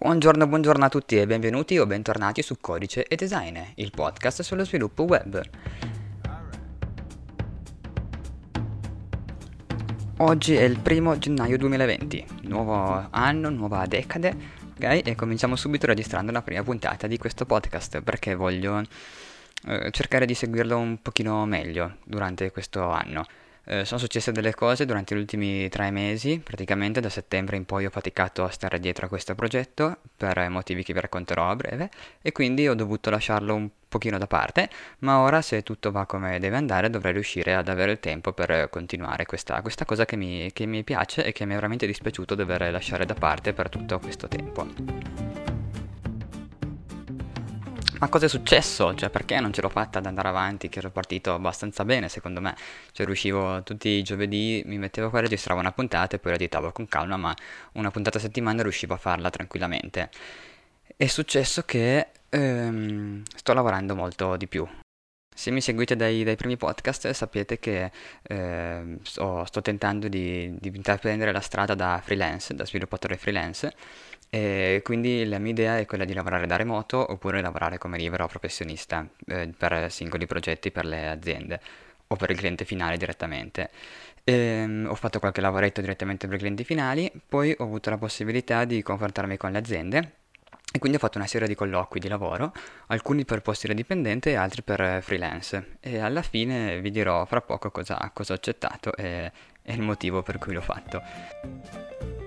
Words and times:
Buongiorno, 0.00 0.46
buongiorno 0.46 0.84
a 0.84 0.88
tutti 0.88 1.16
e 1.16 1.26
benvenuti 1.26 1.76
o 1.76 1.84
bentornati 1.84 2.40
su 2.40 2.58
Codice 2.60 3.04
e 3.08 3.16
Design, 3.16 3.58
il 3.74 3.90
podcast 3.90 4.42
sullo 4.42 4.64
sviluppo 4.64 5.02
web. 5.02 5.42
Oggi 10.18 10.54
è 10.54 10.62
il 10.62 10.78
primo 10.78 11.18
gennaio 11.18 11.58
2020, 11.58 12.26
nuovo 12.42 13.08
anno, 13.10 13.48
nuova 13.48 13.86
decade, 13.86 14.36
ok? 14.76 15.00
E 15.04 15.16
cominciamo 15.16 15.56
subito 15.56 15.86
registrando 15.86 16.30
la 16.30 16.42
prima 16.42 16.62
puntata 16.62 17.08
di 17.08 17.18
questo 17.18 17.44
podcast 17.44 18.00
perché 18.00 18.36
voglio 18.36 18.80
eh, 19.66 19.90
cercare 19.90 20.26
di 20.26 20.34
seguirlo 20.34 20.78
un 20.78 21.02
pochino 21.02 21.44
meglio 21.44 21.96
durante 22.04 22.52
questo 22.52 22.88
anno. 22.88 23.26
Eh, 23.70 23.84
sono 23.84 24.00
successe 24.00 24.32
delle 24.32 24.54
cose 24.54 24.86
durante 24.86 25.14
gli 25.14 25.18
ultimi 25.18 25.68
tre 25.68 25.90
mesi, 25.90 26.40
praticamente 26.42 27.00
da 27.00 27.10
settembre 27.10 27.58
in 27.58 27.66
poi 27.66 27.84
ho 27.84 27.90
faticato 27.90 28.42
a 28.42 28.48
stare 28.48 28.80
dietro 28.80 29.04
a 29.04 29.08
questo 29.10 29.34
progetto 29.34 29.98
per 30.16 30.48
motivi 30.48 30.82
che 30.82 30.94
vi 30.94 31.00
racconterò 31.00 31.50
a 31.50 31.54
breve 31.54 31.90
e 32.22 32.32
quindi 32.32 32.66
ho 32.66 32.74
dovuto 32.74 33.10
lasciarlo 33.10 33.54
un 33.54 33.68
pochino 33.86 34.16
da 34.16 34.26
parte, 34.26 34.70
ma 35.00 35.18
ora 35.18 35.42
se 35.42 35.62
tutto 35.62 35.90
va 35.90 36.06
come 36.06 36.38
deve 36.38 36.56
andare 36.56 36.88
dovrei 36.88 37.12
riuscire 37.12 37.54
ad 37.54 37.68
avere 37.68 37.92
il 37.92 38.00
tempo 38.00 38.32
per 38.32 38.70
continuare 38.70 39.26
questa, 39.26 39.60
questa 39.60 39.84
cosa 39.84 40.06
che 40.06 40.16
mi, 40.16 40.50
che 40.54 40.64
mi 40.64 40.82
piace 40.82 41.22
e 41.26 41.32
che 41.32 41.44
mi 41.44 41.52
è 41.52 41.56
veramente 41.56 41.86
dispiaciuto 41.86 42.34
dover 42.34 42.70
lasciare 42.72 43.04
da 43.04 43.14
parte 43.14 43.52
per 43.52 43.68
tutto 43.68 43.98
questo 43.98 44.28
tempo. 44.28 45.27
Ma 48.00 48.08
cosa 48.08 48.26
è 48.26 48.28
successo? 48.28 48.94
Cioè, 48.94 49.10
perché 49.10 49.40
non 49.40 49.52
ce 49.52 49.60
l'ho 49.60 49.68
fatta 49.68 49.98
ad 49.98 50.06
andare 50.06 50.28
avanti? 50.28 50.68
Che 50.68 50.78
ero 50.78 50.90
partito 50.90 51.34
abbastanza 51.34 51.84
bene, 51.84 52.08
secondo 52.08 52.40
me. 52.40 52.54
Cioè, 52.92 53.04
riuscivo 53.04 53.62
tutti 53.64 53.88
i 53.88 54.02
giovedì, 54.02 54.62
mi 54.66 54.78
mettevo 54.78 55.10
qua, 55.10 55.18
registravo 55.20 55.58
una 55.58 55.72
puntata 55.72 56.14
e 56.14 56.20
poi 56.20 56.30
la 56.30 56.36
editavo 56.36 56.70
con 56.70 56.86
calma, 56.86 57.16
ma 57.16 57.34
una 57.72 57.90
puntata 57.90 58.18
a 58.18 58.20
settimana 58.20 58.62
riuscivo 58.62 58.94
a 58.94 58.98
farla 58.98 59.30
tranquillamente. 59.30 60.10
È 60.96 61.06
successo 61.06 61.62
che 61.62 62.08
ehm, 62.28 63.22
sto 63.34 63.52
lavorando 63.52 63.96
molto 63.96 64.36
di 64.36 64.46
più. 64.46 64.66
Se 65.34 65.50
mi 65.50 65.60
seguite 65.60 65.96
dai, 65.96 66.24
dai 66.24 66.36
primi 66.36 66.56
podcast 66.56 67.10
sapete 67.10 67.58
che 67.58 67.90
eh, 68.22 68.98
sto, 69.02 69.44
sto, 69.44 69.62
tentando 69.62 70.08
di, 70.08 70.56
di 70.58 70.72
intraprendere 70.74 71.32
la 71.32 71.40
strada 71.40 71.74
da 71.74 72.00
freelance, 72.02 72.54
da 72.54 72.64
sviluppatore 72.64 73.16
freelance 73.16 73.72
e 74.30 74.80
quindi 74.84 75.24
la 75.24 75.38
mia 75.38 75.52
idea 75.52 75.78
è 75.78 75.86
quella 75.86 76.04
di 76.04 76.12
lavorare 76.12 76.46
da 76.46 76.56
remoto 76.56 77.12
oppure 77.12 77.40
lavorare 77.40 77.78
come 77.78 77.96
libero 77.96 78.26
professionista 78.26 79.06
eh, 79.26 79.50
per 79.56 79.90
singoli 79.90 80.26
progetti 80.26 80.70
per 80.70 80.84
le 80.84 81.08
aziende 81.08 81.60
o 82.08 82.16
per 82.16 82.30
il 82.30 82.36
cliente 82.36 82.64
finale 82.64 82.96
direttamente. 82.96 83.70
Ehm, 84.24 84.86
ho 84.88 84.94
fatto 84.94 85.18
qualche 85.18 85.40
lavoretto 85.40 85.80
direttamente 85.80 86.26
per 86.26 86.36
i 86.36 86.40
clienti 86.40 86.64
finali, 86.64 87.10
poi 87.26 87.54
ho 87.56 87.64
avuto 87.64 87.90
la 87.90 87.96
possibilità 87.96 88.64
di 88.64 88.82
confrontarmi 88.82 89.36
con 89.36 89.52
le 89.52 89.58
aziende 89.58 90.12
e 90.70 90.78
quindi 90.78 90.98
ho 90.98 91.00
fatto 91.00 91.16
una 91.16 91.26
serie 91.26 91.48
di 91.48 91.54
colloqui 91.54 91.98
di 91.98 92.08
lavoro, 92.08 92.52
alcuni 92.88 93.24
per 93.24 93.40
posti 93.40 93.66
da 93.66 93.72
dipendente 93.72 94.30
e 94.30 94.34
altri 94.34 94.62
per 94.62 95.02
freelance. 95.02 95.78
E 95.80 95.98
alla 95.98 96.20
fine 96.20 96.80
vi 96.80 96.90
dirò 96.90 97.24
fra 97.24 97.40
poco 97.40 97.70
cosa, 97.70 98.10
cosa 98.12 98.34
ho 98.34 98.36
accettato 98.36 98.94
e, 98.94 99.32
e 99.62 99.72
il 99.72 99.80
motivo 99.80 100.22
per 100.22 100.36
cui 100.36 100.52
l'ho 100.52 100.60
fatto. 100.60 102.17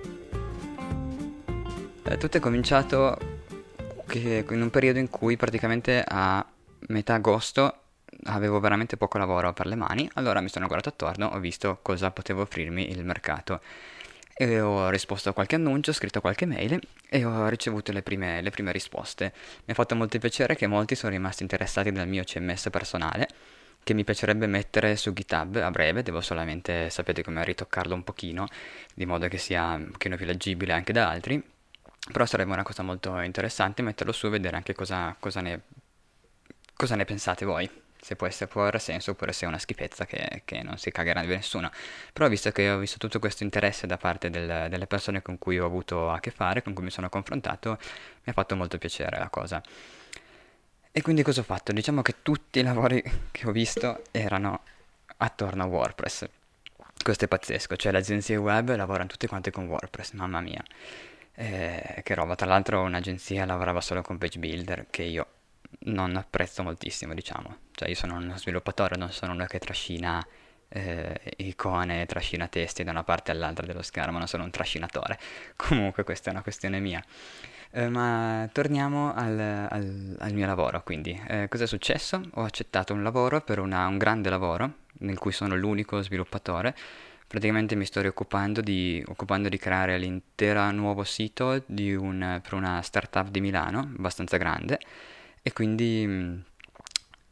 Eh, 2.04 2.16
tutto 2.16 2.36
è 2.36 2.40
cominciato 2.40 3.16
che, 4.06 4.44
in 4.50 4.60
un 4.60 4.70
periodo 4.70 4.98
in 4.98 5.08
cui 5.08 5.36
praticamente 5.36 6.04
a 6.06 6.44
metà 6.88 7.14
agosto 7.14 7.76
avevo 8.24 8.58
veramente 8.58 8.96
poco 8.96 9.18
lavoro 9.18 9.52
per 9.52 9.66
le 9.66 9.76
mani, 9.76 10.10
allora 10.14 10.40
mi 10.40 10.48
sono 10.48 10.66
guardato 10.66 10.90
attorno, 10.90 11.28
ho 11.34 11.38
visto 11.38 11.78
cosa 11.80 12.10
poteva 12.10 12.42
offrirmi 12.42 12.90
il 12.90 13.04
mercato. 13.04 13.60
E 14.34 14.60
ho 14.60 14.88
risposto 14.88 15.28
a 15.28 15.32
qualche 15.32 15.54
annuncio, 15.54 15.90
ho 15.90 15.94
scritto 15.94 16.20
qualche 16.20 16.44
mail 16.46 16.80
e 17.08 17.24
ho 17.24 17.46
ricevuto 17.48 17.92
le 17.92 18.02
prime, 18.02 18.42
le 18.42 18.50
prime 18.50 18.72
risposte. 18.72 19.32
Mi 19.64 19.72
ha 19.72 19.74
fatto 19.74 19.94
molto 19.94 20.18
piacere 20.18 20.56
che 20.56 20.66
molti 20.66 20.96
sono 20.96 21.12
rimasti 21.12 21.42
interessati 21.42 21.92
dal 21.92 22.08
mio 22.08 22.24
CMS 22.24 22.68
personale, 22.70 23.28
che 23.84 23.94
mi 23.94 24.02
piacerebbe 24.02 24.46
mettere 24.48 24.96
su 24.96 25.12
GitHub 25.12 25.56
a 25.56 25.70
breve, 25.70 26.02
devo 26.02 26.20
solamente, 26.20 26.90
sapete 26.90 27.22
come, 27.22 27.44
ritoccarlo 27.44 27.94
un 27.94 28.02
pochino, 28.02 28.48
di 28.94 29.06
modo 29.06 29.28
che 29.28 29.38
sia 29.38 29.74
un 29.74 29.90
pochino 29.92 30.16
più 30.16 30.26
leggibile 30.26 30.72
anche 30.72 30.92
da 30.92 31.08
altri 31.08 31.51
però 32.10 32.26
sarebbe 32.26 32.52
una 32.52 32.64
cosa 32.64 32.82
molto 32.82 33.18
interessante 33.20 33.82
metterlo 33.82 34.12
su 34.12 34.26
e 34.26 34.30
vedere 34.30 34.56
anche 34.56 34.74
cosa, 34.74 35.14
cosa, 35.18 35.40
ne, 35.40 35.60
cosa 36.74 36.96
ne, 36.96 37.04
pensate 37.04 37.44
voi. 37.44 37.70
Se 38.02 38.16
può, 38.16 38.26
essere, 38.26 38.50
può 38.50 38.62
avere 38.62 38.80
senso 38.80 39.12
oppure 39.12 39.32
se 39.32 39.44
è 39.44 39.48
una 39.48 39.60
schifezza 39.60 40.04
che, 40.06 40.42
che, 40.44 40.64
non 40.64 40.76
si 40.76 40.90
cagherà 40.90 41.20
di 41.20 41.28
nessuno. 41.28 41.70
Però 42.12 42.28
visto 42.28 42.50
che 42.50 42.68
ho 42.68 42.78
visto 42.78 42.98
tutto 42.98 43.20
questo 43.20 43.44
interesse 43.44 43.86
da 43.86 43.96
parte 43.96 44.28
del, 44.28 44.66
delle 44.68 44.88
persone 44.88 45.22
con 45.22 45.38
cui 45.38 45.60
ho 45.60 45.64
avuto 45.66 46.10
a 46.10 46.18
che 46.18 46.32
fare, 46.32 46.62
con 46.62 46.72
cui 46.72 46.82
mi 46.82 46.90
sono 46.90 47.08
confrontato, 47.08 47.78
mi 47.78 48.24
ha 48.24 48.32
fatto 48.32 48.56
molto 48.56 48.76
piacere 48.78 49.18
la 49.18 49.28
cosa. 49.28 49.62
E 50.90 51.00
quindi 51.00 51.22
cosa 51.22 51.40
ho 51.40 51.44
fatto? 51.44 51.70
Diciamo 51.70 52.02
che 52.02 52.16
tutti 52.22 52.58
i 52.58 52.62
lavori 52.64 53.00
che 53.30 53.46
ho 53.46 53.52
visto 53.52 54.02
erano 54.10 54.62
attorno 55.18 55.62
a 55.62 55.66
WordPress. 55.66 56.28
Questo 57.02 57.24
è 57.26 57.28
pazzesco, 57.28 57.76
cioè 57.76 57.92
le 57.92 57.98
agenzie 57.98 58.34
web 58.36 58.74
lavorano 58.74 59.08
tutte 59.08 59.28
quante 59.28 59.52
con 59.52 59.66
WordPress, 59.66 60.12
mamma 60.12 60.40
mia. 60.40 60.62
Eh, 61.34 62.00
che 62.02 62.14
roba, 62.14 62.34
tra 62.34 62.46
l'altro 62.46 62.82
un'agenzia 62.82 63.46
lavorava 63.46 63.80
solo 63.80 64.02
con 64.02 64.18
page 64.18 64.38
builder 64.38 64.86
che 64.90 65.02
io 65.02 65.26
non 65.84 66.16
apprezzo 66.16 66.62
moltissimo, 66.62 67.14
diciamo. 67.14 67.56
Cioè 67.72 67.88
io 67.88 67.94
sono 67.94 68.16
uno 68.16 68.36
sviluppatore, 68.36 68.96
non 68.96 69.10
sono 69.10 69.32
uno 69.32 69.46
che 69.46 69.58
trascina 69.58 70.24
eh, 70.68 71.20
icone, 71.38 72.06
trascina 72.06 72.48
testi 72.48 72.84
da 72.84 72.90
una 72.90 73.04
parte 73.04 73.30
all'altra 73.30 73.66
dello 73.66 73.82
schermo, 73.82 74.18
non 74.18 74.26
sono 74.26 74.44
un 74.44 74.50
trascinatore. 74.50 75.18
Comunque 75.56 76.04
questa 76.04 76.30
è 76.30 76.32
una 76.32 76.42
questione 76.42 76.80
mia. 76.80 77.02
Eh, 77.74 77.88
ma 77.88 78.48
torniamo 78.52 79.14
al, 79.14 79.38
al, 79.38 80.16
al, 80.18 80.32
mio 80.34 80.46
lavoro, 80.46 80.82
quindi 80.82 81.18
eh, 81.26 81.48
cosa 81.48 81.64
è 81.64 81.66
successo? 81.66 82.20
Ho 82.34 82.42
accettato 82.42 82.92
un 82.92 83.02
lavoro 83.02 83.40
per 83.40 83.58
una, 83.58 83.86
un 83.86 83.96
grande 83.96 84.28
lavoro 84.28 84.80
nel 84.98 85.18
cui 85.18 85.32
sono 85.32 85.56
l'unico 85.56 86.02
sviluppatore 86.02 86.74
praticamente 87.32 87.74
mi 87.76 87.86
sto 87.86 88.02
rioccupando 88.02 88.60
di, 88.60 89.02
occupando 89.08 89.48
di 89.48 89.56
creare 89.56 89.96
l'intero 89.96 90.70
nuovo 90.70 91.02
sito 91.02 91.64
un, 91.94 92.40
per 92.42 92.52
una 92.52 92.82
startup 92.82 93.30
di 93.30 93.40
Milano, 93.40 93.78
abbastanza 93.96 94.36
grande, 94.36 94.78
e 95.40 95.50
quindi 95.54 96.44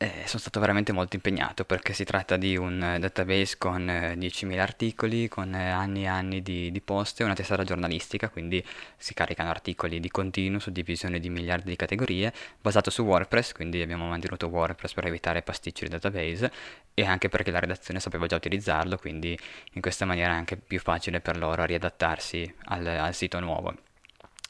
eh, 0.02 0.22
sono 0.24 0.40
stato 0.40 0.60
veramente 0.60 0.92
molto 0.92 1.16
impegnato 1.16 1.66
perché 1.66 1.92
si 1.92 2.04
tratta 2.04 2.38
di 2.38 2.56
un 2.56 2.82
eh, 2.82 2.98
database 2.98 3.58
con 3.58 3.86
eh, 3.86 4.14
10.000 4.14 4.58
articoli, 4.58 5.28
con 5.28 5.54
eh, 5.54 5.68
anni 5.68 6.04
e 6.04 6.06
anni 6.06 6.40
di, 6.40 6.70
di 6.70 6.80
post 6.80 7.20
e 7.20 7.24
una 7.24 7.34
testata 7.34 7.64
giornalistica, 7.64 8.30
quindi 8.30 8.64
si 8.96 9.12
caricano 9.12 9.50
articoli 9.50 10.00
di 10.00 10.08
continuo 10.10 10.58
su 10.58 10.70
divisione 10.70 11.20
di 11.20 11.28
miliardi 11.28 11.68
di 11.68 11.76
categorie, 11.76 12.32
basato 12.62 12.88
su 12.88 13.02
WordPress, 13.02 13.52
quindi 13.52 13.82
abbiamo 13.82 14.08
mantenuto 14.08 14.46
WordPress 14.46 14.94
per 14.94 15.04
evitare 15.04 15.42
pasticci 15.42 15.84
di 15.84 15.90
database 15.90 16.50
e 16.94 17.04
anche 17.04 17.28
perché 17.28 17.50
la 17.50 17.60
redazione 17.60 18.00
sapeva 18.00 18.26
già 18.26 18.36
utilizzarlo, 18.36 18.96
quindi 18.96 19.38
in 19.74 19.82
questa 19.82 20.06
maniera 20.06 20.32
è 20.32 20.36
anche 20.36 20.56
più 20.56 20.80
facile 20.80 21.20
per 21.20 21.36
loro 21.36 21.62
riadattarsi 21.66 22.50
al, 22.68 22.86
al 22.86 23.14
sito 23.14 23.38
nuovo. 23.38 23.74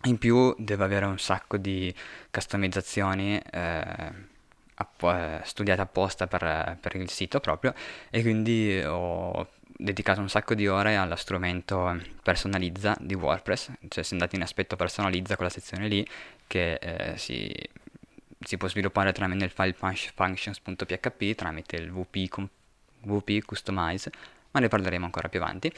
In 0.05 0.17
più 0.17 0.55
deve 0.59 0.85
avere 0.85 1.07
un 1.07 1.19
sacco 1.19 1.57
di 1.57 1.93
customizzazioni. 2.31 3.43
App- 4.81 5.03
eh, 5.03 5.41
studiate 5.45 5.83
apposta 5.83 6.27
per, 6.27 6.79
per, 6.81 6.97
il 6.97 7.11
sito 7.11 7.39
proprio 7.39 7.75
e 8.09 8.23
quindi 8.23 8.83
ho 8.83 9.47
dedicato 9.63 10.21
un 10.21 10.29
sacco 10.31 10.55
di 10.55 10.67
ore 10.69 10.97
allo 10.97 11.17
strumento 11.17 11.99
personalizza 12.23 12.97
di 12.99 13.15
WordPress, 13.15 13.73
cioè 13.89 14.03
se 14.03 14.15
andate 14.15 14.37
in 14.37 14.43
aspetto 14.43 14.77
personalizza 14.77 15.37
quella 15.37 15.51
sezione 15.51 15.87
lì 15.87 16.07
che 16.47 16.75
eh, 16.75 17.17
si, 17.19 17.55
si, 18.41 18.57
può 18.57 18.69
sviluppare 18.69 19.13
tramite 19.13 19.45
il 19.45 19.51
file 19.51 19.75
functions.php 19.75 21.35
tramite 21.35 21.77
il 21.77 21.91
WP, 21.91 22.49
WP 23.03 23.45
Customize, 23.45 24.11
ma 24.53 24.61
ne 24.61 24.69
parleremo 24.69 25.05
ancora 25.05 25.29
più 25.29 25.41
avanti. 25.43 25.73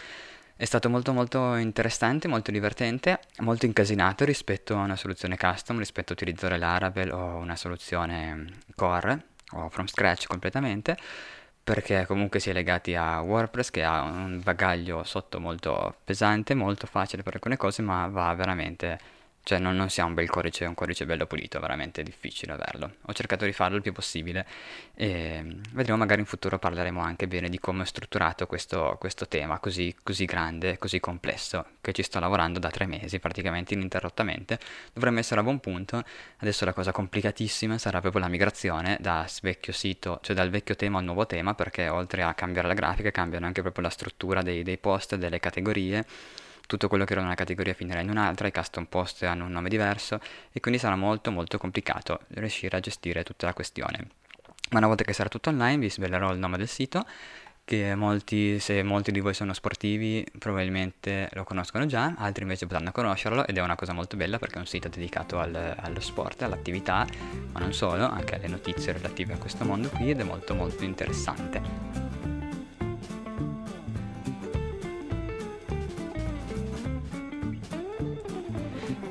È 0.54 0.64
stato 0.64 0.88
molto 0.88 1.12
molto 1.12 1.54
interessante, 1.56 2.28
molto 2.28 2.50
divertente, 2.50 3.20
molto 3.40 3.66
incasinato 3.66 4.24
rispetto 4.24 4.76
a 4.76 4.82
una 4.82 4.96
soluzione 4.96 5.36
custom, 5.36 5.78
rispetto 5.78 6.12
a 6.12 6.14
utilizzare 6.14 6.58
Laravel 6.58 7.10
o 7.10 7.36
una 7.36 7.56
soluzione 7.56 8.58
core 8.76 9.30
o 9.52 9.68
from 9.70 9.86
scratch 9.86 10.26
completamente, 10.26 10.96
perché 11.64 12.06
comunque 12.06 12.38
si 12.38 12.50
è 12.50 12.52
legati 12.52 12.94
a 12.94 13.20
WordPress 13.20 13.70
che 13.70 13.82
ha 13.82 14.02
un 14.02 14.40
bagaglio 14.42 15.02
sotto 15.04 15.40
molto 15.40 15.96
pesante, 16.04 16.54
molto 16.54 16.86
facile 16.86 17.22
per 17.22 17.34
alcune 17.34 17.56
cose, 17.56 17.82
ma 17.82 18.06
va 18.06 18.32
veramente 18.34 18.98
cioè 19.44 19.58
non, 19.58 19.74
non 19.74 19.90
sia 19.90 20.04
un 20.04 20.14
bel 20.14 20.30
codice, 20.30 20.64
un 20.64 20.74
codice 20.74 21.04
bello 21.04 21.26
pulito, 21.26 21.58
è 21.58 21.60
veramente 21.60 22.02
difficile 22.02 22.52
averlo. 22.52 22.94
Ho 23.06 23.12
cercato 23.12 23.44
di 23.44 23.52
farlo 23.52 23.76
il 23.76 23.82
più 23.82 23.92
possibile 23.92 24.46
e 24.94 25.44
vedremo 25.72 25.98
magari 25.98 26.20
in 26.20 26.26
futuro 26.26 26.58
parleremo 26.58 27.00
anche 27.00 27.26
bene 27.26 27.48
di 27.48 27.58
come 27.58 27.82
è 27.82 27.86
strutturato 27.86 28.46
questo, 28.46 28.96
questo 29.00 29.26
tema 29.26 29.58
così, 29.58 29.94
così, 30.02 30.26
grande, 30.26 30.78
così 30.78 31.00
complesso, 31.00 31.66
che 31.80 31.92
ci 31.92 32.02
sto 32.02 32.20
lavorando 32.20 32.58
da 32.58 32.70
tre 32.70 32.86
mesi 32.86 33.18
praticamente 33.18 33.74
ininterrottamente. 33.74 34.58
Dovremmo 34.92 35.18
essere 35.18 35.40
a 35.40 35.42
buon 35.42 35.58
punto, 35.58 36.04
adesso 36.38 36.64
la 36.64 36.72
cosa 36.72 36.92
complicatissima 36.92 37.78
sarà 37.78 38.00
proprio 38.00 38.22
la 38.22 38.28
migrazione 38.28 38.96
da 39.00 39.26
vecchio 39.42 39.72
sito, 39.72 40.20
cioè 40.22 40.36
dal 40.36 40.50
vecchio 40.50 40.76
tema 40.76 40.98
al 40.98 41.04
nuovo 41.04 41.26
tema, 41.26 41.54
perché 41.54 41.88
oltre 41.88 42.22
a 42.22 42.34
cambiare 42.34 42.68
la 42.68 42.74
grafica 42.74 43.10
cambiano 43.10 43.46
anche 43.46 43.60
proprio 43.62 43.82
la 43.82 43.90
struttura 43.90 44.42
dei, 44.42 44.62
dei 44.62 44.78
post, 44.78 45.16
delle 45.16 45.40
categorie 45.40 46.04
tutto 46.66 46.88
quello 46.88 47.04
che 47.04 47.12
era 47.12 47.22
una 47.22 47.34
categoria 47.34 47.74
finirà 47.74 48.00
in 48.00 48.10
un'altra, 48.10 48.46
i 48.46 48.52
custom 48.52 48.86
post 48.86 49.22
hanno 49.24 49.44
un 49.44 49.52
nome 49.52 49.68
diverso 49.68 50.20
e 50.52 50.60
quindi 50.60 50.80
sarà 50.80 50.96
molto 50.96 51.30
molto 51.30 51.58
complicato 51.58 52.20
riuscire 52.28 52.76
a 52.76 52.80
gestire 52.80 53.22
tutta 53.24 53.46
la 53.46 53.54
questione. 53.54 54.08
Ma 54.70 54.78
una 54.78 54.86
volta 54.86 55.04
che 55.04 55.12
sarà 55.12 55.28
tutto 55.28 55.50
online 55.50 55.78
vi 55.78 55.90
svelerò 55.90 56.32
il 56.32 56.38
nome 56.38 56.56
del 56.56 56.68
sito 56.68 57.04
che 57.64 57.94
molti, 57.94 58.58
se 58.58 58.82
molti 58.82 59.12
di 59.12 59.20
voi 59.20 59.34
sono 59.34 59.52
sportivi 59.52 60.26
probabilmente 60.38 61.28
lo 61.32 61.44
conoscono 61.44 61.86
già, 61.86 62.14
altri 62.16 62.42
invece 62.42 62.66
potranno 62.66 62.90
conoscerlo 62.90 63.46
ed 63.46 63.56
è 63.56 63.60
una 63.60 63.76
cosa 63.76 63.92
molto 63.92 64.16
bella 64.16 64.38
perché 64.38 64.56
è 64.56 64.58
un 64.58 64.66
sito 64.66 64.88
dedicato 64.88 65.38
al, 65.38 65.74
allo 65.78 66.00
sport, 66.00 66.42
all'attività, 66.42 67.06
ma 67.52 67.60
non 67.60 67.72
solo, 67.72 68.08
anche 68.08 68.34
alle 68.34 68.48
notizie 68.48 68.92
relative 68.92 69.34
a 69.34 69.38
questo 69.38 69.64
mondo 69.64 69.88
qui 69.88 70.10
ed 70.10 70.20
è 70.20 70.24
molto 70.24 70.54
molto 70.54 70.84
interessante. 70.84 72.11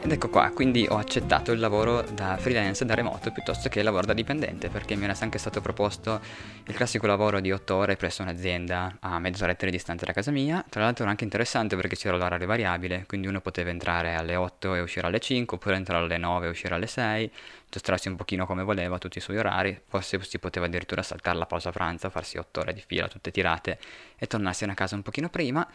Ed 0.03 0.11
ecco 0.11 0.29
qua, 0.29 0.49
quindi 0.49 0.87
ho 0.89 0.97
accettato 0.97 1.51
il 1.51 1.59
lavoro 1.59 2.01
da 2.01 2.35
freelance, 2.35 2.83
da 2.85 2.95
remoto, 2.95 3.31
piuttosto 3.31 3.69
che 3.69 3.79
il 3.79 3.85
lavoro 3.85 4.07
da 4.07 4.13
dipendente, 4.13 4.67
perché 4.69 4.95
mi 4.95 5.03
era 5.03 5.15
anche 5.19 5.37
stato 5.37 5.61
proposto 5.61 6.19
il 6.65 6.73
classico 6.73 7.05
lavoro 7.05 7.39
di 7.39 7.51
8 7.51 7.75
ore 7.75 7.95
presso 7.97 8.23
un'azienda 8.23 8.97
a 8.99 9.19
mezz'oretta 9.19 9.65
di 9.65 9.71
distanza 9.71 10.03
da 10.05 10.11
casa 10.11 10.31
mia. 10.31 10.65
Tra 10.67 10.81
l'altro 10.81 11.03
era 11.03 11.11
anche 11.11 11.23
interessante 11.23 11.75
perché 11.75 11.95
c'era 11.95 12.17
l'orario 12.17 12.47
variabile, 12.47 13.05
quindi 13.07 13.27
uno 13.27 13.41
poteva 13.41 13.69
entrare 13.69 14.15
alle 14.15 14.35
8 14.35 14.73
e 14.73 14.81
uscire 14.81 15.05
alle 15.05 15.19
5, 15.19 15.57
oppure 15.57 15.75
entrare 15.75 16.03
alle 16.03 16.17
9 16.17 16.47
e 16.47 16.49
uscire 16.49 16.73
alle 16.73 16.87
6, 16.87 17.31
giostrarsi 17.69 18.07
un 18.07 18.15
pochino 18.15 18.47
come 18.47 18.63
voleva 18.63 18.97
tutti 18.97 19.19
i 19.19 19.21
suoi 19.21 19.37
orari, 19.37 19.79
forse 19.87 20.19
si 20.23 20.39
poteva 20.39 20.65
addirittura 20.65 21.03
saltare 21.03 21.37
la 21.37 21.45
pausa 21.45 21.69
pranzo, 21.69 22.09
farsi 22.09 22.39
8 22.39 22.61
ore 22.61 22.73
di 22.73 22.83
fila 22.83 23.07
tutte 23.07 23.29
tirate 23.29 23.77
e 24.17 24.25
tornarsene 24.25 24.71
a 24.71 24.75
casa 24.75 24.95
un 24.95 25.03
pochino 25.03 25.29
prima. 25.29 25.65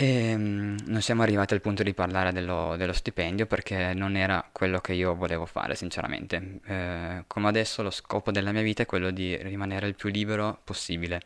E 0.00 0.36
mm, 0.36 0.76
non 0.86 1.02
siamo 1.02 1.22
arrivati 1.22 1.54
al 1.54 1.60
punto 1.60 1.82
di 1.82 1.92
parlare 1.92 2.30
dello, 2.32 2.76
dello, 2.76 2.92
stipendio 2.92 3.46
perché 3.46 3.94
non 3.94 4.14
era 4.14 4.48
quello 4.52 4.78
che 4.78 4.92
io 4.92 5.16
volevo 5.16 5.44
fare, 5.44 5.74
sinceramente. 5.74 6.60
Eh, 6.66 7.24
come 7.26 7.48
adesso 7.48 7.82
lo 7.82 7.90
scopo 7.90 8.30
della 8.30 8.52
mia 8.52 8.62
vita 8.62 8.84
è 8.84 8.86
quello 8.86 9.10
di 9.10 9.36
rimanere 9.36 9.88
il 9.88 9.96
più 9.96 10.08
libero 10.08 10.60
possibile. 10.62 11.20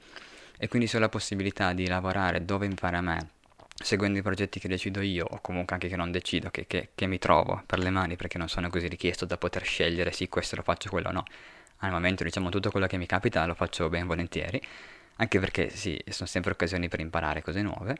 E 0.56 0.68
quindi 0.68 0.88
se 0.88 0.96
ho 0.96 1.00
la 1.00 1.10
possibilità 1.10 1.74
di 1.74 1.86
lavorare 1.86 2.46
dove 2.46 2.66
mi 2.66 2.74
pare 2.74 2.96
a 2.96 3.02
me, 3.02 3.28
seguendo 3.74 4.18
i 4.18 4.22
progetti 4.22 4.58
che 4.58 4.68
decido 4.68 5.02
io, 5.02 5.26
o 5.28 5.40
comunque 5.42 5.74
anche 5.74 5.88
che 5.88 5.96
non 5.96 6.10
decido, 6.10 6.48
che, 6.50 6.66
che, 6.66 6.92
che 6.94 7.06
mi 7.06 7.18
trovo 7.18 7.62
per 7.66 7.78
le 7.78 7.90
mani 7.90 8.16
perché 8.16 8.38
non 8.38 8.48
sono 8.48 8.70
così 8.70 8.88
richiesto 8.88 9.26
da 9.26 9.36
poter 9.36 9.64
scegliere 9.64 10.12
sì, 10.12 10.30
questo 10.30 10.56
lo 10.56 10.62
faccio, 10.62 10.88
quello 10.88 11.10
no. 11.10 11.24
Al 11.80 11.90
momento, 11.90 12.24
diciamo, 12.24 12.48
tutto 12.48 12.70
quello 12.70 12.86
che 12.86 12.96
mi 12.96 13.06
capita 13.06 13.44
lo 13.44 13.54
faccio 13.54 13.90
ben 13.90 14.06
volentieri 14.06 14.58
anche 15.22 15.38
perché 15.38 15.70
sì, 15.70 16.02
sono 16.08 16.28
sempre 16.28 16.50
occasioni 16.50 16.88
per 16.88 16.98
imparare 16.98 17.42
cose 17.42 17.62
nuove, 17.62 17.96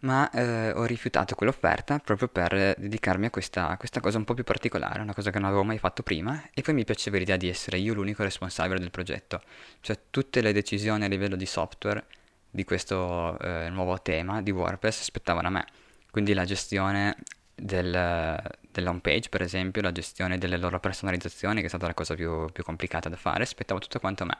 ma 0.00 0.30
eh, 0.30 0.70
ho 0.70 0.84
rifiutato 0.84 1.34
quell'offerta 1.34 1.98
proprio 1.98 2.28
per 2.28 2.74
dedicarmi 2.78 3.26
a 3.26 3.30
questa, 3.30 3.68
a 3.68 3.76
questa, 3.76 4.00
cosa 4.00 4.16
un 4.16 4.24
po' 4.24 4.32
più 4.32 4.44
particolare, 4.44 5.00
una 5.00 5.12
cosa 5.12 5.30
che 5.30 5.38
non 5.38 5.48
avevo 5.48 5.62
mai 5.64 5.78
fatto 5.78 6.02
prima, 6.02 6.42
e 6.54 6.62
poi 6.62 6.72
mi 6.74 6.84
piaceva 6.84 7.18
l'idea 7.18 7.36
di 7.36 7.48
essere 7.48 7.78
io 7.78 7.92
l'unico 7.92 8.22
responsabile 8.22 8.80
del 8.80 8.90
progetto, 8.90 9.42
cioè 9.80 9.98
tutte 10.10 10.40
le 10.40 10.52
decisioni 10.52 11.04
a 11.04 11.08
livello 11.08 11.36
di 11.36 11.46
software 11.46 12.04
di 12.50 12.64
questo 12.64 13.38
eh, 13.40 13.68
nuovo 13.68 14.00
tema 14.00 14.40
di 14.40 14.50
WordPress 14.50 15.00
aspettavano 15.00 15.48
a 15.48 15.50
me, 15.50 15.66
quindi 16.10 16.32
la 16.32 16.46
gestione 16.46 17.16
del, 17.54 18.40
dell'home 18.70 19.00
page, 19.00 19.28
per 19.28 19.42
esempio, 19.42 19.82
la 19.82 19.92
gestione 19.92 20.38
delle 20.38 20.56
loro 20.56 20.80
personalizzazioni, 20.80 21.60
che 21.60 21.66
è 21.66 21.68
stata 21.68 21.86
la 21.86 21.94
cosa 21.94 22.14
più, 22.14 22.46
più 22.52 22.64
complicata 22.64 23.10
da 23.10 23.16
fare, 23.16 23.42
aspettavo 23.42 23.80
tutto 23.80 24.00
quanto 24.00 24.22
a 24.22 24.26
me. 24.26 24.38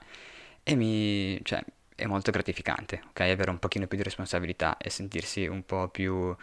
E 0.62 0.74
mi, 0.76 1.38
cioè, 1.42 1.62
è 1.94 2.06
molto 2.06 2.30
gratificante, 2.30 3.02
ok? 3.08 3.20
Avere 3.20 3.50
un 3.50 3.58
pochino 3.58 3.86
più 3.86 3.96
di 3.96 4.02
responsabilità 4.02 4.76
e 4.76 4.90
sentirsi 4.90 5.46
un 5.46 5.64
po' 5.64 5.88
più, 5.88 6.34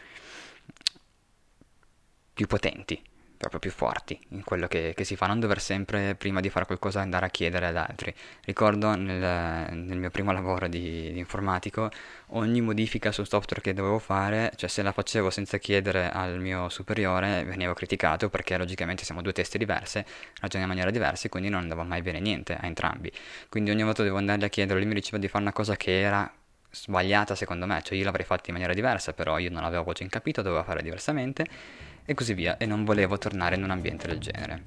più 2.33 2.47
potenti 2.47 3.01
proprio 3.41 3.59
più 3.59 3.71
forti 3.71 4.17
in 4.29 4.43
quello 4.43 4.67
che, 4.67 4.93
che, 4.95 5.03
si 5.03 5.15
fa, 5.15 5.25
non 5.25 5.39
dover 5.39 5.59
sempre 5.59 6.15
prima 6.15 6.39
di 6.39 6.49
fare 6.49 6.65
qualcosa 6.65 7.01
andare 7.01 7.25
a 7.25 7.29
chiedere 7.29 7.65
ad 7.67 7.75
altri. 7.75 8.13
Ricordo 8.45 8.95
nel, 8.95 9.73
nel 9.73 9.97
mio 9.97 10.11
primo 10.11 10.31
lavoro 10.31 10.67
di, 10.67 11.11
di, 11.11 11.17
informatico, 11.17 11.89
ogni 12.27 12.61
modifica 12.61 13.11
sul 13.11 13.27
software 13.27 13.61
che 13.61 13.73
dovevo 13.73 13.97
fare, 13.97 14.51
cioè 14.55 14.69
se 14.69 14.83
la 14.83 14.91
facevo 14.91 15.31
senza 15.31 15.57
chiedere 15.57 16.11
al 16.11 16.39
mio 16.39 16.69
superiore, 16.69 17.43
venivo 17.43 17.73
criticato 17.73 18.29
perché 18.29 18.57
logicamente 18.57 19.03
siamo 19.03 19.21
due 19.21 19.33
teste 19.33 19.57
diverse, 19.57 20.05
ragioniamo 20.39 20.71
in 20.71 20.79
maniera 20.79 20.91
diversa 20.91 21.25
e 21.25 21.29
quindi 21.29 21.49
non 21.49 21.61
andava 21.61 21.83
mai 21.83 22.01
bene 22.03 22.19
niente 22.19 22.55
a 22.55 22.65
entrambi. 22.65 23.11
Quindi 23.49 23.71
ogni 23.71 23.83
volta 23.83 24.03
dovevo 24.03 24.19
andargli 24.19 24.43
a 24.43 24.49
chiedere, 24.49 24.79
lui 24.79 24.87
mi 24.87 24.93
diceva 24.93 25.17
di 25.17 25.27
fare 25.27 25.43
una 25.43 25.53
cosa 25.53 25.75
che 25.75 25.99
era 25.99 26.31
sbagliata 26.73 27.35
secondo 27.35 27.65
me, 27.65 27.81
cioè 27.81 27.97
io 27.97 28.05
l'avrei 28.05 28.25
fatta 28.25 28.43
in 28.45 28.53
maniera 28.53 28.73
diversa, 28.73 29.13
però 29.13 29.39
io 29.39 29.49
non 29.49 29.63
avevo 29.63 29.91
ben 29.91 30.07
capito, 30.09 30.41
dovevo 30.41 30.63
fare 30.63 30.81
diversamente 30.81 31.45
e 32.11 32.15
così 32.15 32.33
via, 32.33 32.57
e 32.57 32.65
non 32.65 32.83
volevo 32.83 33.17
tornare 33.17 33.55
in 33.55 33.63
un 33.63 33.71
ambiente 33.71 34.07
del 34.07 34.19
genere. 34.19 34.63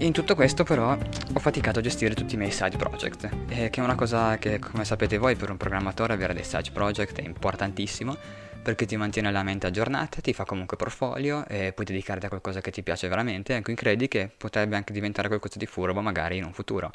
In 0.00 0.12
tutto 0.12 0.36
questo 0.36 0.62
però 0.62 0.92
ho 0.92 1.40
faticato 1.40 1.80
a 1.80 1.82
gestire 1.82 2.14
tutti 2.14 2.36
i 2.36 2.38
miei 2.38 2.52
side 2.52 2.76
project, 2.76 3.28
eh, 3.48 3.68
che 3.68 3.80
è 3.80 3.82
una 3.82 3.96
cosa 3.96 4.38
che 4.38 4.60
come 4.60 4.84
sapete 4.84 5.18
voi 5.18 5.34
per 5.34 5.50
un 5.50 5.56
programmatore 5.56 6.12
avere 6.12 6.34
dei 6.34 6.44
side 6.44 6.70
project 6.72 7.20
è 7.20 7.24
importantissimo 7.24 8.16
perché 8.62 8.86
ti 8.86 8.96
mantiene 8.96 9.32
la 9.32 9.42
mente 9.42 9.66
aggiornata, 9.66 10.20
ti 10.20 10.32
fa 10.32 10.44
comunque 10.44 10.76
portfolio 10.76 11.44
e 11.48 11.72
puoi 11.72 11.84
dedicarti 11.84 12.26
a 12.26 12.28
qualcosa 12.28 12.60
che 12.60 12.70
ti 12.70 12.84
piace 12.84 13.08
veramente 13.08 13.54
e 13.54 13.56
in 13.56 13.62
cui 13.64 13.74
credi 13.74 14.06
che 14.06 14.30
potrebbe 14.36 14.76
anche 14.76 14.92
diventare 14.92 15.26
qualcosa 15.26 15.58
di 15.58 15.66
furbo 15.66 16.00
magari 16.00 16.36
in 16.36 16.44
un 16.44 16.52
futuro. 16.52 16.92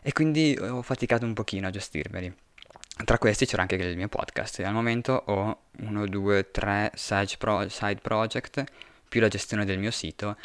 E 0.00 0.12
quindi 0.12 0.56
ho 0.60 0.82
faticato 0.82 1.24
un 1.24 1.32
pochino 1.32 1.66
a 1.66 1.70
gestirmeli. 1.70 2.45
Tra 3.04 3.18
questi 3.18 3.44
c'era 3.44 3.62
anche 3.62 3.74
il 3.74 3.96
mio 3.96 4.08
podcast. 4.08 4.60
Al 4.60 4.72
momento 4.72 5.22
ho 5.26 5.64
uno, 5.80 6.06
due, 6.06 6.50
tre 6.50 6.90
side, 6.94 7.34
pro- 7.38 7.68
side 7.68 8.00
project 8.00 8.64
più 9.08 9.20
la 9.20 9.28
gestione 9.28 9.64
del 9.64 9.78
mio 9.78 9.90
sito 9.90 10.36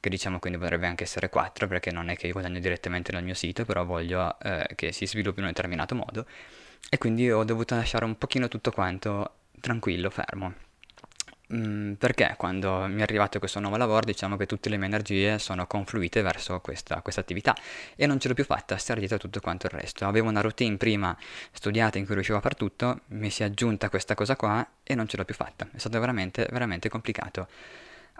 che 0.00 0.08
diciamo 0.08 0.38
quindi 0.38 0.58
potrebbe 0.58 0.86
anche 0.86 1.04
essere 1.04 1.28
4 1.28 1.68
perché 1.68 1.92
non 1.92 2.08
è 2.08 2.16
che 2.16 2.26
io 2.26 2.32
guadagno 2.32 2.58
direttamente 2.58 3.12
dal 3.12 3.22
mio 3.22 3.34
sito 3.34 3.64
però 3.64 3.84
voglio 3.84 4.38
eh, 4.40 4.66
che 4.74 4.92
si 4.92 5.06
sviluppi 5.06 5.38
in 5.38 5.44
un 5.46 5.52
determinato 5.52 5.94
modo. 5.94 6.26
E 6.88 6.98
quindi 6.98 7.30
ho 7.30 7.44
dovuto 7.44 7.74
lasciare 7.76 8.04
un 8.04 8.18
pochino 8.18 8.48
tutto 8.48 8.72
quanto 8.72 9.34
tranquillo, 9.60 10.10
fermo 10.10 10.68
Mm, 11.52 11.94
perché 11.94 12.34
quando 12.36 12.86
mi 12.86 13.00
è 13.00 13.02
arrivato 13.02 13.40
questo 13.40 13.58
nuovo 13.58 13.76
lavoro 13.76 14.04
diciamo 14.04 14.36
che 14.36 14.46
tutte 14.46 14.68
le 14.68 14.76
mie 14.76 14.86
energie 14.86 15.36
sono 15.40 15.66
confluite 15.66 16.22
verso 16.22 16.60
questa, 16.60 17.02
questa 17.02 17.20
attività 17.20 17.56
e 17.96 18.06
non 18.06 18.20
ce 18.20 18.28
l'ho 18.28 18.34
più 18.34 18.44
fatta 18.44 18.76
stare 18.76 19.00
dietro 19.00 19.16
a 19.16 19.20
tutto 19.20 19.40
quanto 19.40 19.66
il 19.66 19.72
resto. 19.72 20.06
Avevo 20.06 20.28
una 20.28 20.42
routine 20.42 20.76
prima 20.76 21.16
studiata 21.50 21.98
in 21.98 22.06
cui 22.06 22.14
riuscivo 22.14 22.38
a 22.38 22.40
fare 22.40 22.54
tutto, 22.54 23.00
mi 23.08 23.30
si 23.30 23.42
è 23.42 23.46
aggiunta 23.46 23.88
questa 23.88 24.14
cosa 24.14 24.36
qua 24.36 24.64
e 24.84 24.94
non 24.94 25.08
ce 25.08 25.16
l'ho 25.16 25.24
più 25.24 25.34
fatta. 25.34 25.68
È 25.72 25.78
stato 25.78 25.98
veramente, 25.98 26.46
veramente 26.52 26.88
complicato. 26.88 27.48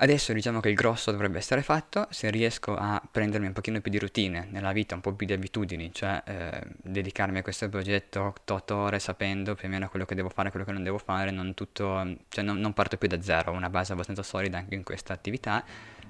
Adesso 0.02 0.32
diciamo 0.32 0.60
che 0.60 0.70
il 0.70 0.74
grosso 0.74 1.10
dovrebbe 1.10 1.36
essere 1.36 1.60
fatto, 1.60 2.06
se 2.08 2.30
riesco 2.30 2.74
a 2.74 3.02
prendermi 3.10 3.48
un 3.48 3.52
pochino 3.52 3.82
più 3.82 3.90
di 3.90 3.98
routine 3.98 4.48
nella 4.50 4.72
vita, 4.72 4.94
un 4.94 5.02
po' 5.02 5.12
più 5.12 5.26
di 5.26 5.34
abitudini, 5.34 5.92
cioè 5.92 6.22
eh, 6.24 6.62
dedicarmi 6.82 7.36
a 7.36 7.42
questo 7.42 7.68
progetto 7.68 8.34
8 8.48 8.74
ore 8.74 8.98
sapendo 8.98 9.54
più 9.54 9.68
o 9.68 9.70
meno 9.70 9.90
quello 9.90 10.06
che 10.06 10.14
devo 10.14 10.30
fare 10.30 10.50
quello 10.50 10.64
che 10.64 10.72
non 10.72 10.82
devo 10.82 10.96
fare, 10.96 11.30
non, 11.30 11.52
tutto, 11.52 12.16
cioè 12.28 12.42
non, 12.42 12.58
non 12.60 12.72
parto 12.72 12.96
più 12.96 13.08
da 13.08 13.20
zero, 13.20 13.52
ho 13.52 13.54
una 13.54 13.68
base 13.68 13.92
abbastanza 13.92 14.22
solida 14.22 14.56
anche 14.56 14.74
in 14.74 14.84
questa 14.84 15.12
attività, 15.12 15.62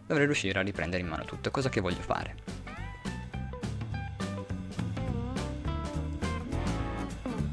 dovrei 0.07 0.27
riuscire 0.27 0.57
a 0.61 0.63
riprendere 0.63 1.03
in 1.03 1.09
mano 1.09 1.25
tutto, 1.25 1.51
cosa 1.51 1.69
che 1.69 1.81
voglio 1.81 2.03
fare. 2.03 2.35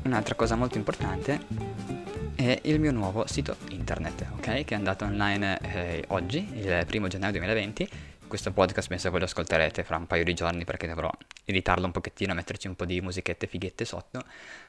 Un'altra 0.04 0.36
cosa 0.36 0.56
molto 0.56 0.78
importante 0.78 1.97
è 2.38 2.60
il 2.66 2.80
mio 2.80 2.92
nuovo 2.92 3.26
sito 3.26 3.58
internet, 3.70 4.28
ok? 4.34 4.64
Che 4.64 4.66
è 4.68 4.74
andato 4.76 5.06
online 5.06 5.58
eh, 5.60 6.04
oggi, 6.10 6.48
il 6.54 6.84
primo 6.86 7.08
gennaio 7.08 7.32
2020. 7.32 7.90
Questo 8.28 8.52
podcast 8.52 8.88
penso 8.88 9.10
voi 9.10 9.20
lo 9.20 9.26
ascolterete 9.26 9.84
fra 9.84 9.98
un 9.98 10.06
paio 10.06 10.24
di 10.24 10.36
giorni 10.36 10.64
perché 10.64 10.86
dovrò 10.86 11.10
editarlo 11.46 11.88
un 11.88 11.92
pochettino, 11.92 12.36
metterci 12.36 12.68
un 12.68 12.76
po' 12.76 12.86
di 12.86 13.02
musichette 13.02 13.48
fighette 13.48 13.86
sotto, 13.86 14.24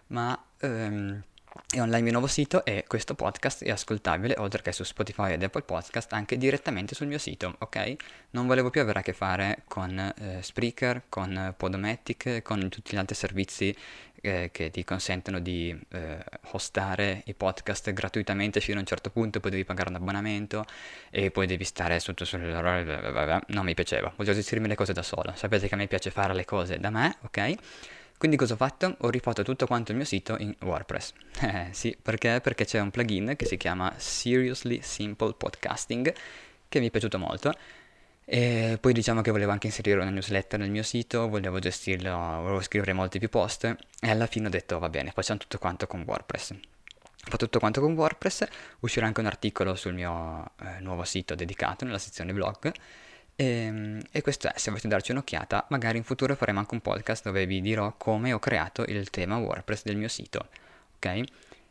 ma 0.09 0.43
ehm, 0.61 1.23
è 1.71 1.81
online 1.81 1.99
il 1.99 2.02
mio 2.05 2.12
nuovo 2.12 2.26
sito 2.26 2.64
e 2.64 2.85
questo 2.87 3.14
podcast 3.14 3.62
è 3.62 3.71
ascoltabile 3.71 4.37
oltre 4.38 4.62
che 4.62 4.73
su 4.73 4.85
Spotify 4.85 5.33
ed 5.33 5.43
Apple 5.43 5.62
Podcast 5.62 6.12
anche 6.14 6.38
direttamente 6.38 6.95
sul 6.95 7.07
mio 7.07 7.19
sito, 7.19 7.57
ok? 7.59 7.97
Non 8.31 8.47
volevo 8.47 8.71
più 8.71 8.81
avere 8.81 9.00
a 9.00 9.02
che 9.02 9.12
fare 9.12 9.64
con 9.69 9.99
eh, 9.99 10.38
Spreaker, 10.40 11.02
con 11.09 11.55
Podomatic, 11.57 12.40
con 12.43 12.69
tutti 12.69 12.95
gli 12.95 12.99
altri 12.99 13.14
servizi 13.14 13.76
eh, 14.21 14.49
che 14.50 14.71
ti 14.71 14.83
consentono 14.85 15.40
di 15.40 15.78
eh, 15.90 16.25
hostare 16.52 17.23
i 17.26 17.35
podcast 17.35 17.93
gratuitamente 17.93 18.61
fino 18.61 18.78
a 18.78 18.81
un 18.81 18.87
certo 18.87 19.11
punto, 19.11 19.40
poi 19.40 19.50
devi 19.50 19.64
pagare 19.64 19.90
un 19.90 19.97
abbonamento 19.97 20.64
e 21.11 21.31
poi 21.31 21.47
devi 21.47 21.64
stare 21.64 22.00
sotto 22.00 22.25
sulle. 22.25 22.52
Non 23.49 23.64
mi 23.64 23.75
piaceva, 23.75 24.12
voglio 24.17 24.33
gestirmi 24.33 24.69
le 24.69 24.75
cose 24.75 24.93
da 24.93 25.02
solo. 25.02 25.33
Sapete 25.37 25.69
che 25.69 25.75
a 25.75 25.76
me 25.76 25.87
piace 25.87 26.11
fare 26.11 26.35
le 26.35 26.45
cose 26.45 26.78
da 26.78 26.90
me, 26.90 27.17
ok? 27.25 27.55
Quindi 28.19 28.37
cosa 28.37 28.55
ho 28.55 28.57
fatto? 28.57 28.97
Ho 28.99 29.11
rifatto 29.11 29.45
tutto 29.45 29.67
quanto 29.67 29.93
il 29.93 29.97
mio 29.97 30.07
sito 30.07 30.37
in 30.39 30.55
WordPress. 30.61 31.13
Eh 31.41 31.69
sì, 31.71 31.97
perché? 32.01 32.41
Perché 32.43 32.65
c'è 32.65 32.81
un 32.81 32.91
plugin 32.91 33.35
che 33.37 33.47
si 33.47 33.57
chiama 33.57 33.95
Seriously 33.97 34.81
Simple 34.83 35.35
Podcasting 35.35 36.13
che 36.69 36.81
mi 36.81 36.89
è 36.89 36.91
piaciuto 36.91 37.17
molto 37.17 37.53
E 38.25 38.77
poi 38.81 38.93
diciamo 38.93 39.21
che 39.23 39.31
volevo 39.31 39.53
anche 39.53 39.69
inserire 39.69 40.01
una 40.01 40.11
newsletter 40.11 40.59
nel 40.59 40.71
mio 40.71 40.83
sito, 40.83 41.29
volevo 41.29 41.61
gestirlo, 41.61 42.11
volevo 42.11 42.61
scrivere 42.61 42.93
molti 42.93 43.21
più 43.21 43.29
post 43.29 43.65
e 43.65 44.11
alla 44.11 44.27
fine 44.27 44.49
ho 44.49 44.51
detto 44.51 44.81
va 44.81 44.89
bene, 44.89 45.13
facciamo 45.13 45.39
tutto 45.39 45.59
quanto 45.59 45.87
con 45.87 46.03
WordPress. 46.05 46.51
Ho 46.51 47.31
fatto 47.31 47.45
tutto 47.45 47.61
quanto 47.61 47.81
con 47.81 47.93
WordPress, 47.93 48.47
uscirà 48.81 49.07
anche 49.07 49.21
un 49.21 49.27
articolo 49.27 49.77
sul 49.77 49.95
mio 49.95 50.51
eh, 50.61 50.81
nuovo 50.81 51.05
sito 51.05 51.37
dedicato 51.37 51.85
nella 51.85 51.99
sezione 51.99 52.33
blog 52.33 52.73
e, 53.40 53.45
ehm, 53.45 54.02
e, 54.11 54.21
questo 54.21 54.49
è, 54.49 54.59
se 54.59 54.71
volete 54.71 54.88
darci 54.88 55.12
un'occhiata, 55.12 55.66
magari 55.68 55.97
in 55.97 56.02
futuro 56.02 56.35
faremo 56.35 56.59
anche 56.59 56.75
un 56.75 56.80
podcast 56.80 57.23
dove 57.25 57.47
vi 57.47 57.61
dirò 57.61 57.95
come 57.97 58.33
ho 58.33 58.40
creato 58.40 58.83
il 58.83 59.11
tema 59.11 59.37
WordPress 59.38 59.85
del 59.85 59.97
mio 59.97 60.09
sito, 60.09 60.49
ok? 60.97 61.04
E, 61.07 61.25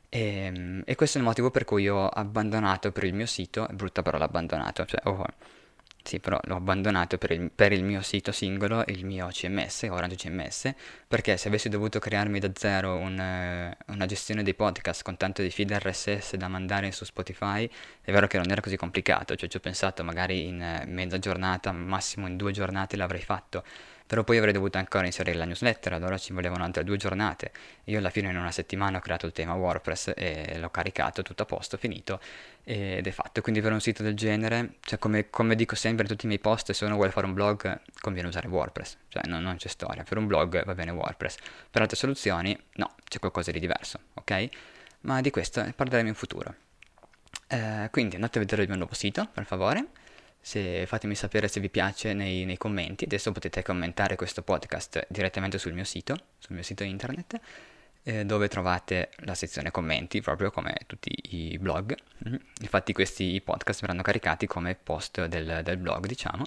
ehm, 0.09 0.83
e 0.85 0.95
questo 0.95 1.17
è 1.17 1.21
il 1.21 1.27
motivo 1.27 1.51
per 1.51 1.65
cui 1.65 1.89
ho 1.89 2.07
abbandonato 2.07 2.93
per 2.93 3.03
il 3.03 3.13
mio 3.13 3.25
sito, 3.25 3.67
brutta 3.73 4.01
parola 4.01 4.23
abbandonato, 4.23 4.85
cioè 4.85 5.01
ho 5.03 5.25
sì, 6.07 6.19
però 6.21 6.39
l'ho 6.43 6.55
abbandonato 6.55 7.17
per 7.17 7.31
il, 7.31 7.51
per 7.53 7.73
il, 7.73 7.83
mio 7.83 8.01
sito 8.01 8.31
singolo, 8.31 8.81
il 8.87 9.05
mio 9.05 9.27
CMS, 9.27 9.87
Orange 9.89 10.15
CMS, 10.15 10.73
perché 11.05 11.35
se 11.35 11.49
avessi 11.49 11.67
dovuto 11.67 11.99
crearmi 11.99 12.39
da 12.39 12.49
zero 12.55 12.95
un, 12.95 13.75
una 13.87 14.05
gestione 14.05 14.41
dei 14.41 14.53
podcast 14.53 15.03
con 15.03 15.17
tanto 15.17 15.41
di 15.41 15.49
feed 15.49 15.73
RSS 15.73 16.35
da 16.35 16.47
mandare 16.47 16.93
su 16.93 17.03
Spotify, 17.03 17.69
è 18.01 18.11
vero 18.13 18.25
che 18.27 18.37
non 18.37 18.49
era 18.49 18.61
così 18.61 18.77
complicato, 18.77 19.35
cioè 19.35 19.49
ci 19.49 19.57
ho 19.57 19.59
pensato 19.59 20.01
magari 20.05 20.47
in 20.47 20.83
mezza 20.87 21.19
giornata, 21.19 21.73
massimo 21.73 22.25
in 22.25 22.37
due 22.37 22.53
giornate 22.53 22.95
l'avrei 22.95 23.21
fatto, 23.21 23.65
però 24.07 24.23
poi 24.23 24.37
avrei 24.37 24.53
dovuto 24.53 24.77
ancora 24.77 25.05
inserire 25.05 25.37
la 25.37 25.43
newsletter, 25.43 25.91
allora 25.91 26.17
ci 26.17 26.31
volevano 26.31 26.63
altre 26.63 26.85
due 26.85 26.95
giornate. 26.95 27.51
Io 27.85 27.99
alla 27.99 28.09
fine 28.09 28.29
in 28.29 28.37
una 28.37 28.51
settimana 28.51 28.97
ho 28.97 29.01
creato 29.01 29.25
il 29.25 29.33
tema 29.33 29.53
WordPress 29.53 30.13
e 30.15 30.57
l'ho 30.57 30.69
caricato 30.69 31.21
tutto 31.23 31.43
a 31.43 31.45
posto, 31.45 31.75
finito 31.75 32.21
ed 32.63 33.05
è 33.05 33.11
fatto. 33.11 33.41
Quindi 33.41 33.59
per 33.61 33.73
un 33.73 33.81
sito 33.81 34.03
del 34.03 34.15
genere, 34.15 34.75
cioè 34.79 34.97
come, 34.97 35.29
come 35.29 35.55
dico 35.55 35.75
sempre 35.75 36.03
in 36.03 36.09
tutti 36.09 36.23
i 36.23 36.27
miei 36.27 36.39
post, 36.39 36.71
se 36.71 36.85
uno 36.85 36.95
vuole 36.95 37.11
fare 37.11 37.25
un 37.25 37.33
blog 37.33 37.81
conviene 37.99 38.29
usare 38.29 38.47
WordPress, 38.47 38.97
cioè 39.09 39.23
non, 39.27 39.43
non 39.43 39.57
c'è 39.57 39.67
storia. 39.67 40.03
Per 40.03 40.17
un 40.17 40.25
blog 40.25 40.63
va 40.63 40.73
bene 40.73 40.91
WordPress, 40.91 41.35
per 41.69 41.81
altre 41.81 41.97
soluzioni 41.97 42.57
no, 42.75 42.95
c'è 43.07 43.19
qualcosa 43.19 43.51
di 43.51 43.59
diverso, 43.59 43.99
ok? 44.13 44.49
Ma 45.01 45.19
di 45.19 45.31
questo 45.31 45.69
parleremo 45.75 46.07
in 46.07 46.15
futuro. 46.15 46.55
Eh, 47.49 47.89
quindi 47.91 48.15
andate 48.15 48.37
a 48.37 48.41
vedere 48.41 48.61
il 48.63 48.69
mio 48.69 48.77
nuovo 48.77 48.93
sito, 48.93 49.27
per 49.31 49.45
favore 49.45 49.87
se 50.47 50.85
fatemi 50.85 51.13
sapere 51.13 51.49
se 51.49 51.59
vi 51.59 51.69
piace 51.69 52.13
nei, 52.13 52.45
nei, 52.45 52.55
commenti. 52.55 53.03
Adesso 53.03 53.33
potete 53.33 53.63
commentare 53.63 54.15
questo 54.15 54.43
podcast 54.43 55.05
direttamente 55.09 55.57
sul 55.57 55.73
mio 55.73 55.83
sito, 55.83 56.15
sul 56.37 56.55
mio 56.55 56.63
sito 56.63 56.85
internet, 56.85 57.37
eh, 58.03 58.23
dove 58.23 58.47
trovate 58.47 59.09
la 59.25 59.35
sezione 59.35 59.71
commenti, 59.71 60.21
proprio 60.21 60.49
come 60.49 60.77
tutti 60.87 61.13
i 61.31 61.57
blog. 61.57 61.93
Mm-hmm. 62.25 62.39
Infatti 62.61 62.93
questi 62.93 63.41
podcast 63.43 63.81
verranno 63.81 64.03
caricati 64.03 64.47
come 64.47 64.75
post 64.81 65.25
del, 65.25 65.59
del 65.65 65.75
blog, 65.75 66.05
diciamo. 66.05 66.45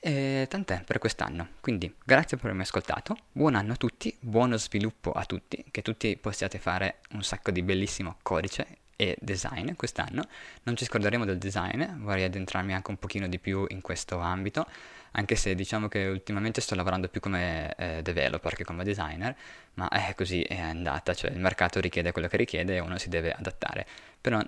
E 0.00 0.46
tant'è 0.50 0.82
per 0.84 0.98
quest'anno. 0.98 1.50
Quindi 1.60 1.94
grazie 2.04 2.36
per 2.36 2.46
avermi 2.46 2.64
ascoltato, 2.64 3.16
buon 3.30 3.54
anno 3.54 3.74
a 3.74 3.76
tutti, 3.76 4.12
buono 4.18 4.56
sviluppo 4.56 5.12
a 5.12 5.24
tutti, 5.24 5.64
che 5.70 5.82
tutti 5.82 6.16
possiate 6.16 6.58
fare 6.58 6.96
un 7.12 7.22
sacco 7.22 7.52
di 7.52 7.62
bellissimo 7.62 8.16
codice 8.20 8.78
e 9.00 9.16
design 9.20 9.74
quest'anno. 9.76 10.26
Non 10.64 10.76
ci 10.76 10.84
scorderemo 10.84 11.24
del 11.24 11.38
design, 11.38 11.84
vorrei 11.98 12.24
addentrarmi 12.24 12.74
anche 12.74 12.90
un 12.90 12.98
pochino 12.98 13.28
di 13.28 13.38
più 13.38 13.64
in 13.68 13.80
questo 13.80 14.18
ambito, 14.18 14.66
anche 15.12 15.36
se 15.36 15.54
diciamo 15.54 15.86
che 15.86 16.06
ultimamente 16.06 16.60
sto 16.60 16.74
lavorando 16.74 17.08
più 17.08 17.20
come 17.20 17.74
eh, 17.76 18.02
developer 18.02 18.56
che 18.56 18.64
come 18.64 18.82
designer, 18.82 19.36
ma 19.74 19.88
è 19.88 20.14
così 20.16 20.42
è 20.42 20.58
andata, 20.58 21.14
cioè 21.14 21.30
il 21.30 21.38
mercato 21.38 21.78
richiede 21.78 22.10
quello 22.10 22.26
che 22.26 22.36
richiede 22.36 22.74
e 22.74 22.80
uno 22.80 22.98
si 22.98 23.08
deve 23.08 23.30
adattare. 23.30 23.86
Però 24.20 24.42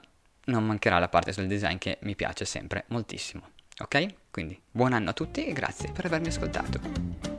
non 0.46 0.66
mancherà 0.66 0.98
la 0.98 1.08
parte 1.08 1.32
sul 1.32 1.46
design 1.46 1.78
che 1.78 1.98
mi 2.00 2.16
piace 2.16 2.44
sempre 2.44 2.84
moltissimo. 2.88 3.50
Ok? 3.78 4.14
Quindi 4.32 4.60
buon 4.68 4.92
anno 4.92 5.10
a 5.10 5.12
tutti 5.12 5.46
e 5.46 5.52
grazie 5.52 5.92
per 5.92 6.06
avermi 6.06 6.26
ascoltato. 6.26 7.29